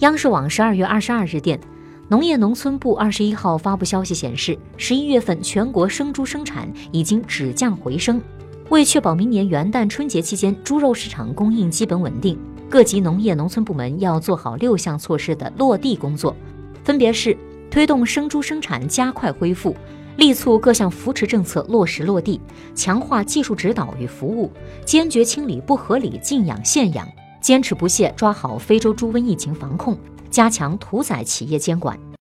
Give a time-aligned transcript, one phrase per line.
[0.00, 1.60] 央视网十二月二十二日电，
[2.08, 8.18] 农业农村部二十一号发布消息显示，十一月份全国生猪生产已经止降回升。
[8.70, 12.38] 为确保明年元旦春节期间猪肉市场供应基本稳定，
[12.70, 16.34] 各级农业农村部门要做好六项措施的落地工作，
[16.82, 17.36] 分别是
[17.70, 19.76] 推动生猪生产加快恢复，
[20.16, 22.40] 力促各项扶持政策落实落地，
[22.74, 24.50] 强化技术指导与服务，
[24.82, 27.06] 坚决清理不合理禁养限养，
[27.40, 29.96] 坚持不懈抓好非洲猪瘟疫情防控，
[30.30, 32.09] 加强屠宰企业监管。